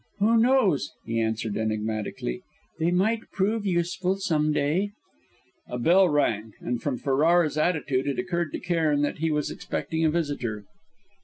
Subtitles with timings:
[0.17, 2.41] "Who knows?" he answered enigmatically.
[2.79, 4.93] "They might prove useful, some day."
[5.67, 10.03] A bell rang; and from Ferrara's attitude it occurred to Cairn that he was expecting
[10.03, 10.65] a visitor.